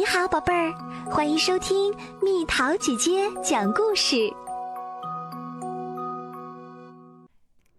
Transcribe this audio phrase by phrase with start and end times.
[0.00, 0.72] 你好，宝贝儿，
[1.10, 4.32] 欢迎收听蜜桃姐姐讲故事。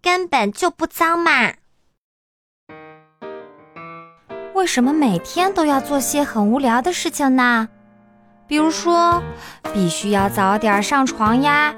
[0.00, 1.54] 根本就不脏嘛！
[4.54, 7.68] 为什么每天都要做些很无聊的事情呢？
[8.46, 9.20] 比如说，
[9.74, 11.74] 必须要早点上床呀，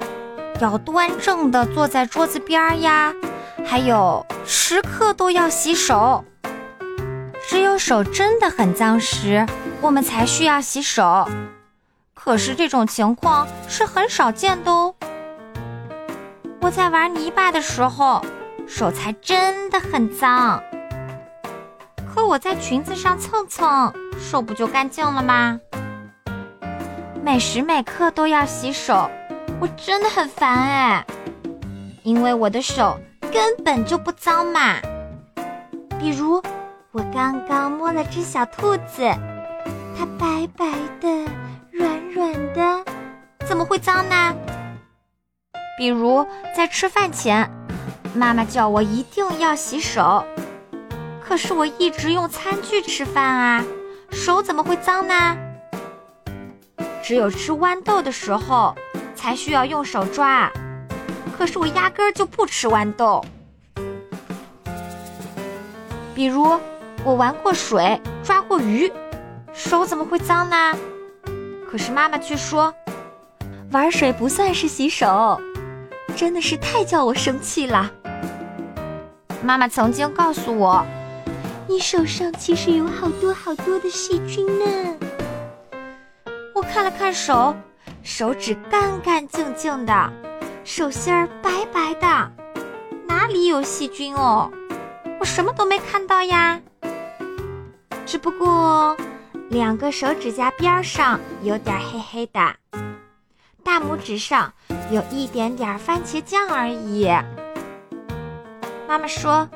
[0.60, 3.14] 要端正的坐在桌子边呀，
[3.64, 6.22] 还有时刻都要洗手。
[7.46, 9.46] 只有手真的很脏时，
[9.80, 11.28] 我们才需要洗手。
[12.14, 14.94] 可是这种情况是很少见的哦。
[16.60, 18.24] 我在玩泥巴的时候，
[18.66, 20.62] 手才真的很脏。
[22.08, 25.60] 可我在裙子上蹭蹭，手不就干净了吗？
[27.22, 29.10] 每时每刻都要洗手，
[29.60, 31.04] 我真的很烦哎。
[32.02, 32.98] 因为我的手
[33.32, 34.76] 根本就不脏嘛。
[36.00, 36.42] 比如。
[36.94, 39.02] 我刚刚摸了只小兔子，
[39.98, 40.64] 它白白
[41.00, 41.28] 的、
[41.72, 42.84] 软软的，
[43.44, 44.32] 怎么会脏呢？
[45.76, 46.24] 比如
[46.56, 47.50] 在吃饭前，
[48.14, 50.24] 妈妈叫我一定要洗手，
[51.20, 53.64] 可是我一直用餐具吃饭啊，
[54.12, 55.36] 手怎么会脏呢？
[57.02, 58.72] 只有吃豌豆的时候
[59.16, 60.48] 才需要用手抓，
[61.36, 63.20] 可是我压根儿就不吃豌豆。
[66.14, 66.56] 比如。
[67.04, 68.90] 我玩过水，抓过鱼，
[69.52, 70.72] 手怎么会脏呢？
[71.70, 72.74] 可是妈妈却说，
[73.72, 75.38] 玩水不算是洗手，
[76.16, 77.90] 真的是太叫我生气了。
[79.42, 80.82] 妈妈曾经告诉我，
[81.68, 84.96] 你手上其实有好多好多的细菌呢。
[86.54, 87.54] 我看了看手，
[88.02, 90.12] 手指干干净净的，
[90.64, 92.32] 手心儿白白的，
[93.06, 94.50] 哪里有细菌哦？
[95.20, 96.58] 我什么都没看到呀。
[98.06, 98.96] 只不过，
[99.48, 102.40] 两个手指甲边上有点黑黑的，
[103.64, 104.52] 大拇指上
[104.90, 107.08] 有一点点番茄酱而已。
[108.86, 109.48] 妈妈说：“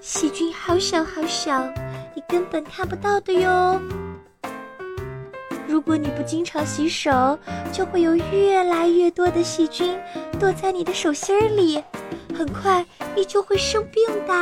[0.00, 1.60] 细菌好小好小，
[2.14, 3.80] 你根本看不到的哟。
[5.66, 7.38] 如果你不经常洗手，
[7.72, 9.98] 就会有越来越多的细菌
[10.38, 11.82] 躲在你的手心里，
[12.34, 14.34] 很快你就会生病的。”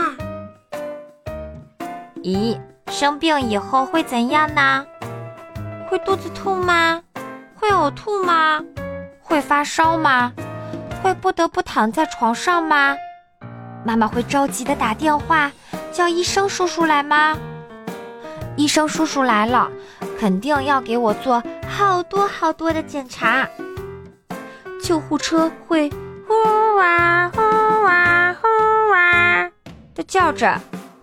[2.22, 2.60] 咦？
[2.90, 4.84] 生病以后会怎样呢？
[5.88, 7.00] 会肚子痛吗？
[7.54, 8.60] 会呕吐吗？
[9.22, 10.32] 会发烧吗？
[11.00, 12.96] 会不得不躺在床上吗？
[13.84, 15.50] 妈妈会着急的打电话
[15.92, 17.38] 叫医生叔叔来吗？
[18.56, 19.70] 医生叔叔来了，
[20.18, 23.48] 肯定要给我做好多好多的检查。
[24.82, 25.88] 救护车会
[26.26, 27.40] 呼哇呼
[27.84, 29.48] 哇呼哇
[29.94, 30.60] 的叫着，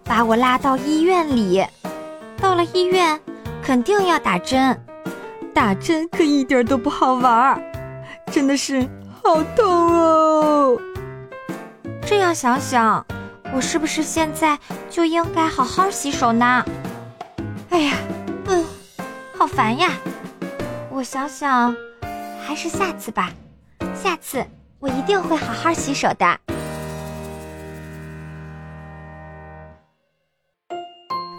[0.08, 1.66] 把我拉到医院里。
[2.40, 3.20] 到了医院，
[3.62, 4.80] 肯定要打针，
[5.54, 7.62] 打针可一点都不好玩儿，
[8.32, 8.88] 真的是
[9.24, 10.78] 好痛哦。
[12.06, 13.06] 这样想想，
[13.54, 14.58] 我是不是现在
[14.90, 16.64] 就应该好好洗手呢？
[17.70, 17.94] 哎呀，
[18.46, 18.64] 嗯，
[19.38, 19.90] 好烦呀！
[20.90, 21.76] 我想想，
[22.46, 23.30] 还是下次吧，
[23.94, 24.46] 下次
[24.80, 26.57] 我一定会好好洗手的。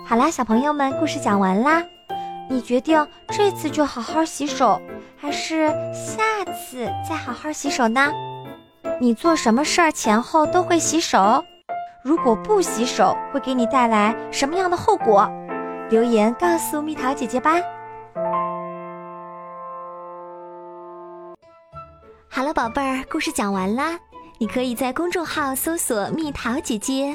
[0.08, 1.84] 好啦，小朋友们，故事讲完啦。
[2.48, 4.80] 你决定这次就好好洗手，
[5.19, 8.10] 还是下次再好好洗手呢？
[8.98, 11.44] 你做什么事儿前后都会洗手？
[12.02, 15.30] 如果不洗手，会给你带来什么样的后果？
[15.91, 17.56] 留言告诉蜜桃姐姐吧。
[22.30, 23.98] 好了，宝贝儿，故事讲完啦。
[24.38, 27.14] 你可以在公众号搜索“蜜桃姐姐”。